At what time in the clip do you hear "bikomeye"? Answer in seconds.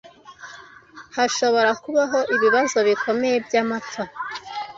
2.87-3.35